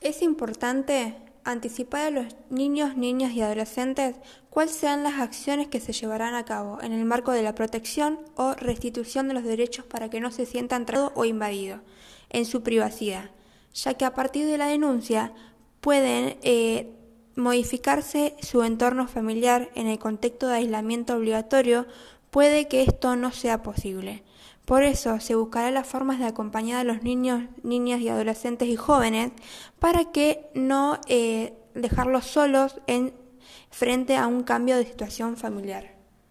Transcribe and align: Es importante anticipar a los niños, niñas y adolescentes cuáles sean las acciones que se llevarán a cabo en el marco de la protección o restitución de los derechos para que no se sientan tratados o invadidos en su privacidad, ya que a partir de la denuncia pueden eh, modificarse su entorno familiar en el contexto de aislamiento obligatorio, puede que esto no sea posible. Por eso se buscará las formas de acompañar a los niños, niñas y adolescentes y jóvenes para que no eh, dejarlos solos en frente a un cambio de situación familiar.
Es 0.00 0.22
importante 0.22 1.16
anticipar 1.44 2.06
a 2.06 2.10
los 2.10 2.36
niños, 2.50 2.96
niñas 2.96 3.32
y 3.32 3.42
adolescentes 3.42 4.16
cuáles 4.50 4.74
sean 4.74 5.02
las 5.02 5.18
acciones 5.18 5.68
que 5.68 5.80
se 5.80 5.92
llevarán 5.92 6.34
a 6.34 6.44
cabo 6.44 6.78
en 6.82 6.92
el 6.92 7.04
marco 7.04 7.32
de 7.32 7.42
la 7.42 7.54
protección 7.54 8.20
o 8.36 8.54
restitución 8.54 9.28
de 9.28 9.34
los 9.34 9.44
derechos 9.44 9.84
para 9.86 10.10
que 10.10 10.20
no 10.20 10.30
se 10.30 10.46
sientan 10.46 10.86
tratados 10.86 11.12
o 11.14 11.24
invadidos 11.24 11.80
en 12.30 12.44
su 12.44 12.62
privacidad, 12.62 13.30
ya 13.72 13.94
que 13.94 14.04
a 14.04 14.14
partir 14.14 14.46
de 14.46 14.58
la 14.58 14.68
denuncia 14.68 15.32
pueden 15.80 16.36
eh, 16.42 16.92
modificarse 17.34 18.36
su 18.42 18.62
entorno 18.62 19.08
familiar 19.08 19.70
en 19.74 19.86
el 19.86 19.98
contexto 19.98 20.48
de 20.48 20.56
aislamiento 20.56 21.16
obligatorio, 21.16 21.86
puede 22.30 22.68
que 22.68 22.82
esto 22.82 23.16
no 23.16 23.32
sea 23.32 23.62
posible. 23.62 24.22
Por 24.64 24.82
eso 24.82 25.18
se 25.18 25.34
buscará 25.34 25.70
las 25.70 25.86
formas 25.86 26.18
de 26.18 26.26
acompañar 26.26 26.80
a 26.80 26.84
los 26.84 27.02
niños, 27.02 27.44
niñas 27.62 28.00
y 28.00 28.08
adolescentes 28.08 28.68
y 28.68 28.76
jóvenes 28.76 29.32
para 29.78 30.06
que 30.12 30.50
no 30.54 31.00
eh, 31.08 31.54
dejarlos 31.74 32.26
solos 32.26 32.80
en 32.86 33.14
frente 33.70 34.16
a 34.16 34.26
un 34.26 34.42
cambio 34.42 34.76
de 34.76 34.84
situación 34.84 35.36
familiar. 35.36 35.97